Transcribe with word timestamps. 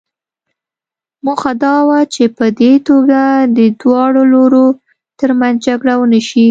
موخه 1.25 1.51
دا 1.63 1.75
وه 1.87 1.99
چې 2.13 2.23
په 2.37 2.45
دې 2.59 2.73
توګه 2.87 3.21
د 3.57 3.59
دواړو 3.81 4.21
لورو 4.33 4.65
ترمنځ 5.19 5.57
جګړه 5.67 5.93
ونه 5.97 6.21
شي. 6.27 6.39